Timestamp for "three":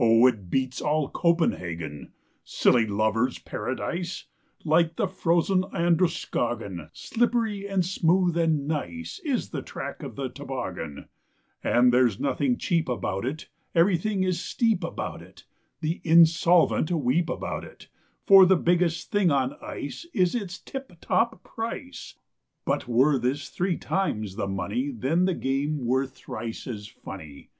23.48-23.76